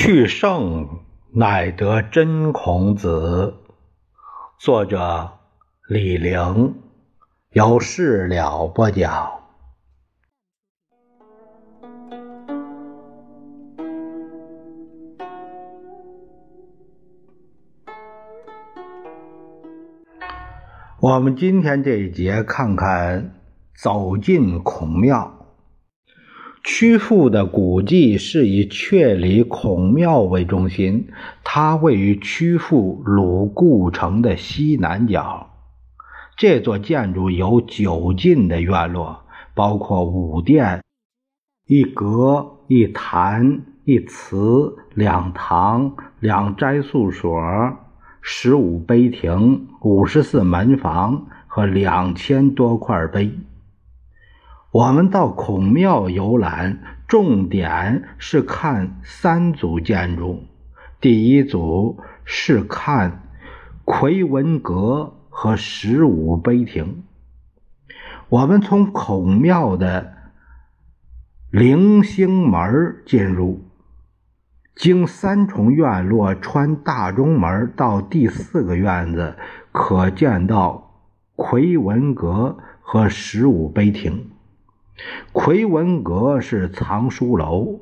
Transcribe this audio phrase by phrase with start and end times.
[0.00, 1.00] 去圣
[1.32, 3.56] 乃得真孔子。
[4.56, 5.32] 作者
[5.88, 6.76] 李陵，
[7.50, 9.28] 由事了播讲。
[21.00, 23.34] 我们今天这一节看看
[23.74, 25.37] 走进孔庙。
[26.64, 31.08] 曲阜的古迹是以阙里孔庙为中心，
[31.42, 35.48] 它位于曲阜鲁故城的西南角。
[36.36, 40.82] 这座建筑有九进的院落，包括五殿、
[41.66, 47.40] 一阁、一坛、一祠、两堂、两斋宿所、
[48.20, 53.32] 十五碑亭、五十四门房和两千多块碑。
[54.70, 60.44] 我们到孔庙游览，重点是看三组建筑。
[61.00, 63.22] 第一组是看
[63.84, 67.02] 奎文阁和十五碑亭。
[68.28, 70.12] 我们从孔庙的
[71.50, 73.62] 棂星门进入，
[74.76, 79.34] 经三重院落，穿大中门到第四个院子，
[79.72, 84.28] 可见到奎文阁和十五碑亭。
[85.32, 87.80] 魁文阁是藏书楼，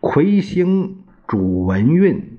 [0.00, 2.38] 魁星主文运，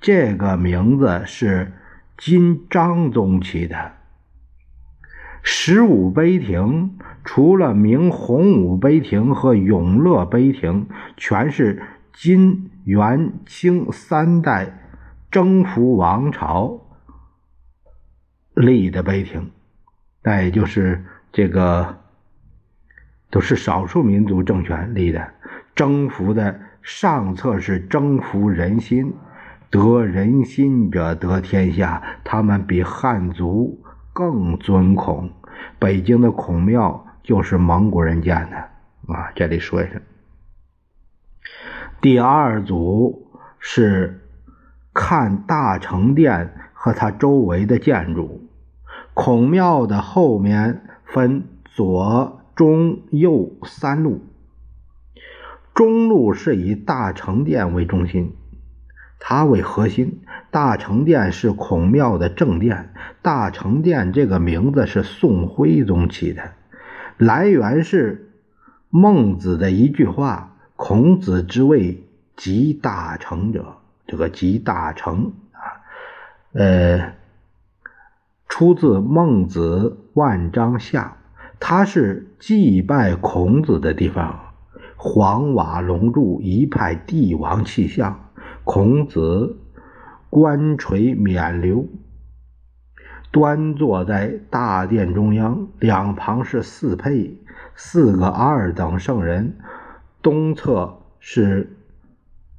[0.00, 1.72] 这个名字是
[2.16, 3.92] 金章宗起的。
[5.42, 14.78] 十五碑亭除了明洪武碑亭和永乐碑亭，全是金、元、清三代
[15.30, 16.80] 征服王朝
[18.54, 19.50] 立的碑亭，
[20.22, 22.05] 那也就是这个。
[23.30, 25.28] 都是少数民族政权立的，
[25.74, 29.14] 征服的上策是征服人心，
[29.70, 32.02] 得人心者得天下。
[32.24, 33.82] 他们比汉族
[34.12, 35.30] 更尊孔，
[35.78, 38.56] 北京的孔庙就是蒙古人建的
[39.12, 39.32] 啊。
[39.34, 40.00] 这里说一声。
[42.00, 44.20] 第二组是
[44.94, 48.48] 看大成殿和它周围的建筑，
[49.14, 52.42] 孔庙的后面分左。
[52.56, 54.24] 中右三路，
[55.74, 58.34] 中路是以大成殿为中心，
[59.20, 60.22] 它为核心。
[60.50, 62.94] 大成殿是孔庙的正殿。
[63.20, 66.52] 大成殿这个名字是宋徽宗起的，
[67.18, 68.32] 来源是
[68.88, 72.02] 孟子的一句话：“孔子之谓
[72.36, 73.76] 集大成者。”
[74.08, 75.60] 这个集大成啊，
[76.52, 77.12] 呃，
[78.48, 81.18] 出自孟子《万章下》。
[81.58, 84.52] 它是祭拜孔子的地方，
[84.96, 88.30] 黄瓦龙柱，一派帝王气象。
[88.62, 89.56] 孔子
[90.28, 91.86] 官垂冕旒，
[93.30, 97.40] 端坐在大殿中央，两旁是四配，
[97.74, 99.56] 四个二等圣人。
[100.22, 101.76] 东侧是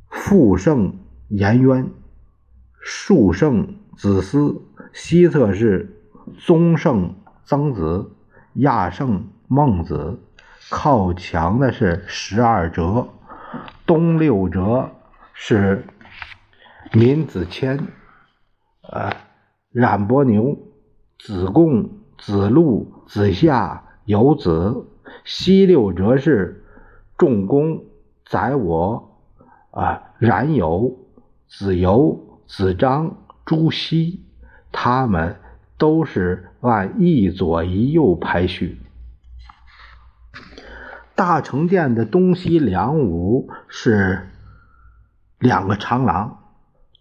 [0.10, 0.98] 父圣
[1.28, 1.90] 颜渊，
[2.80, 4.62] 庶圣子思；
[4.94, 5.94] 西侧是
[6.38, 8.12] 宗圣曾子。
[8.58, 10.20] 亚圣孟子，
[10.72, 13.08] 靠墙的是十二哲，
[13.86, 14.90] 东六哲
[15.34, 15.86] 是
[16.92, 17.80] 闵子骞、
[18.82, 19.12] 呃
[19.72, 20.58] 冉伯牛、
[21.20, 21.88] 子贡、
[22.18, 24.88] 子路、子夏、游子；
[25.24, 26.66] 西六哲是
[27.16, 27.84] 仲弓、
[28.26, 29.20] 宰我、
[29.70, 30.98] 啊冉有、
[31.48, 34.26] 子游、子张、朱熹，
[34.72, 35.36] 他们。
[35.78, 38.80] 都是按一左一右排序。
[41.16, 44.28] 大成殿的东西两午是
[45.40, 46.40] 两个长廊，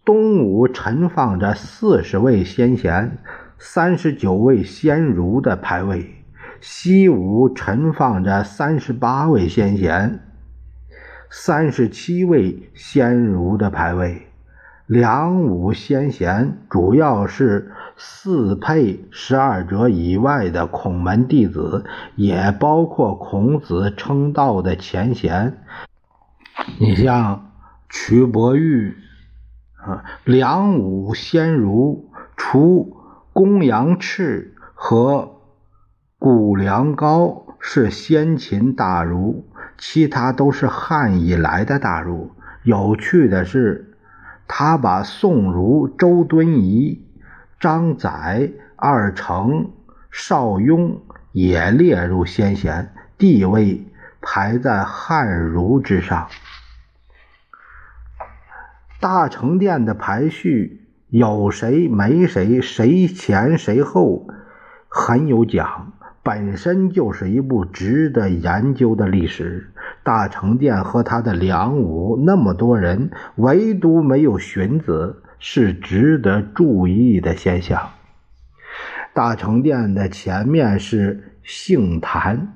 [0.05, 3.19] 东午陈放着四十位先贤、
[3.57, 6.23] 三十九位先儒的牌位，
[6.61, 10.19] 西午陈放着三十八位先贤、
[11.29, 14.26] 三十七位先儒的牌位。
[14.87, 21.83] 梁武先贤主要是四配十二哲以外的孔门弟子，
[22.15, 25.57] 也包括孔子称道的前贤。
[26.79, 27.51] 你像
[27.89, 28.95] 瞿伯玉
[29.75, 32.95] 啊，梁武先儒除
[33.33, 35.41] 公羊赤和
[36.17, 42.31] 谷梁高是先秦大儒，其他都是汉以来的大儒。
[42.63, 43.86] 有趣的是。
[44.47, 47.05] 他把宋儒周敦颐、
[47.59, 49.71] 张载、二程、
[50.09, 51.01] 邵雍
[51.31, 53.85] 也列入先贤，地位
[54.21, 56.27] 排在汉儒之上。
[58.99, 64.27] 大成殿的排序有谁没谁，谁前谁后，
[64.87, 69.71] 很有讲，本身就是一部值得研究的历史。
[70.07, 77.89] 大成殿和他的梁武那么多人，唯独没有荀子，是值得注意的现象。
[79.13, 82.53] 大成殿的前面是杏坛，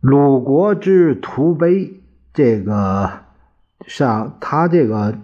[0.00, 2.00] 鲁国之图碑，
[2.32, 3.10] 这个
[3.86, 5.18] 上他这个，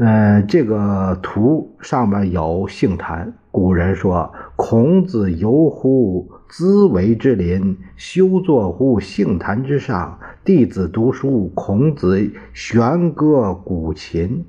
[0.00, 3.32] 呃，这个图上面有杏坛。
[3.50, 14.44] 古人说：“孔子游乎兹为之林，休坐乎杏坛之上。”弟子读书，孔子弦歌鼓琴。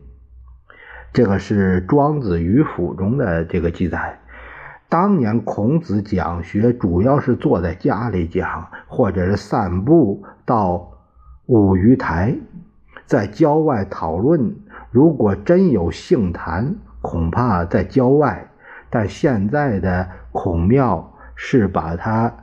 [1.11, 4.19] 这个是《庄子·鱼府》中的这个记载。
[4.89, 10.91] 当年孔子讲学，主要是坐在家里讲，或者是散步到
[11.47, 12.35] 五鱼台，
[13.05, 14.55] 在郊外讨论。
[14.91, 18.51] 如果真有杏坛，恐怕在郊外。
[18.89, 22.35] 但现在的孔庙是把它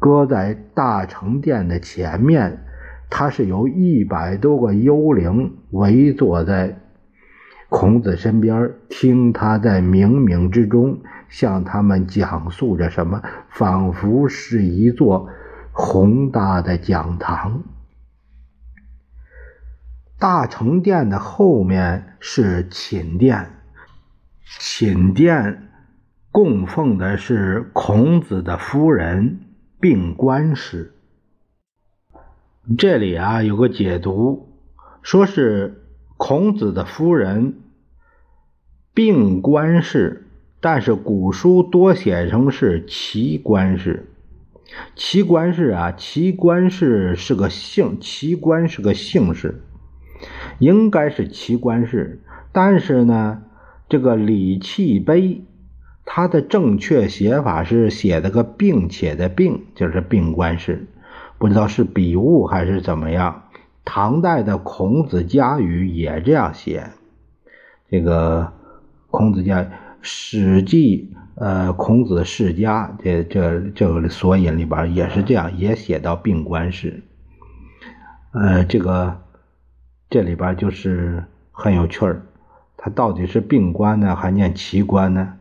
[0.00, 2.64] 搁在大成殿的前面，
[3.08, 6.76] 它是由一百多个幽灵围坐在。
[7.68, 10.98] 孔子身边，听他在冥冥之中
[11.28, 15.28] 向他们讲述着什么，仿佛是一座
[15.70, 17.62] 宏大的讲堂。
[20.18, 23.50] 大成殿的后面是寝殿，
[24.58, 25.69] 寝殿
[26.32, 29.40] 供奉的是孔子的夫人
[29.80, 30.94] 病官氏。
[32.78, 34.48] 这里啊有个解读，
[35.02, 35.76] 说是。
[36.22, 37.54] 孔子的夫人
[38.92, 40.26] 病官氏，
[40.60, 44.06] 但是古书多写成是齐观氏。
[44.94, 49.62] 齐观氏啊，齐观氏是个姓，齐观是个姓氏，
[50.58, 52.20] 应该是齐观氏。
[52.52, 53.40] 但是呢，
[53.88, 55.22] 这个《礼器碑》
[56.04, 60.86] 它的正确写法是写的个并且的并，就是病观氏，
[61.38, 63.44] 不知道是笔误还是怎么样。
[63.84, 66.90] 唐代的孔子家语也这样写，
[67.88, 68.52] 这个
[69.10, 69.62] 孔子家
[70.00, 77.02] 《史记》呃，孔子世家这这这个索引里边也是这样，也写到病官氏。
[78.32, 79.20] 呃，这个
[80.08, 82.22] 这里边就是很有趣儿，
[82.76, 85.34] 他到底是病官呢，还念奇官呢？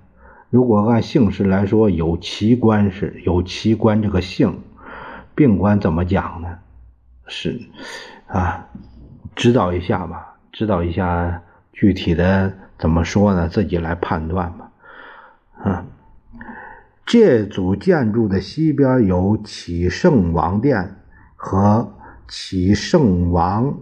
[0.50, 4.60] 如果按姓氏来说，有奇官氏，有奇官这个姓，
[5.36, 6.58] 病官怎么讲呢？
[7.28, 7.60] 是。
[8.28, 8.68] 啊，
[9.36, 11.42] 指导一下吧，指导一下
[11.72, 13.48] 具体的怎么说呢？
[13.48, 14.72] 自己来判断吧。
[15.64, 15.86] 啊，
[17.06, 20.96] 这组建筑的西边有启圣王殿
[21.36, 21.94] 和
[22.28, 23.78] 启圣王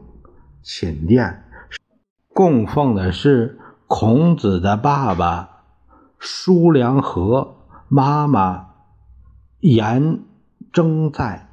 [0.61, 1.43] 寝殿，
[2.33, 5.56] 供奉的是孔子的爸爸
[6.19, 7.55] 叔良和
[7.87, 8.67] 妈妈
[9.59, 10.19] 颜
[10.71, 11.49] 征在。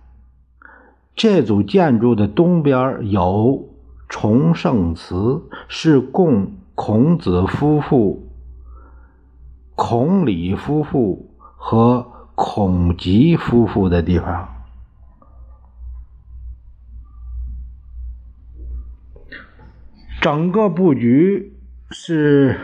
[1.15, 3.69] 这组建筑的东边有
[4.09, 8.29] 崇圣祠，是供孔子夫妇、
[9.77, 14.49] 孔鲤夫妇和孔吉夫妇的地方。
[20.21, 21.57] 整个布局
[21.91, 22.59] 是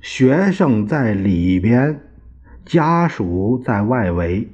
[0.00, 2.00] 学生在里边，
[2.64, 4.48] 家属在外围，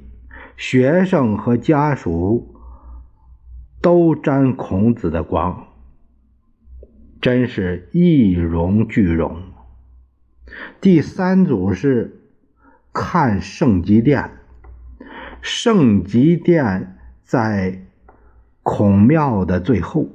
[0.55, 2.53] 学生和家属。
[3.79, 5.67] 都沾孔子的光，
[7.21, 9.37] 真是一荣俱荣。
[10.81, 12.19] 第三组是
[12.91, 14.31] 看圣极殿，
[15.41, 17.85] 圣极殿在
[18.63, 20.09] 孔庙的最后，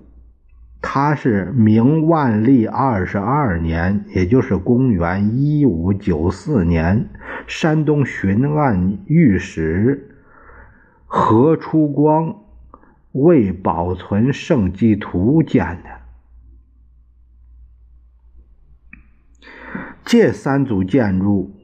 [0.83, 7.09] 它是明万历二十二年，也就是公元一五九四年，
[7.47, 10.11] 山东巡按御史
[11.07, 12.37] 何出光。
[13.12, 15.91] 为保存圣迹图建的，
[20.03, 21.55] 这三组建筑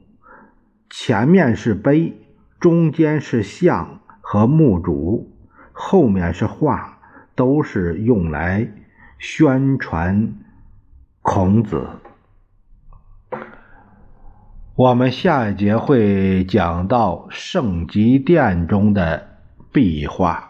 [0.91, 2.21] 前面是碑，
[2.59, 5.35] 中间是像和墓主，
[5.71, 6.99] 后面是画，
[7.33, 8.71] 都是用来
[9.19, 10.33] 宣传
[11.21, 11.89] 孔子。
[14.75, 19.37] 我们下一节会讲到圣极殿中的
[19.73, 20.48] 壁画。